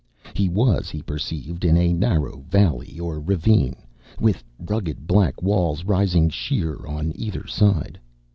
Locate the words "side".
7.45-7.99